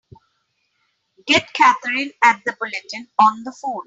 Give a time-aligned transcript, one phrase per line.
[1.27, 3.79] Get Katherine at the Bulletin on the phone!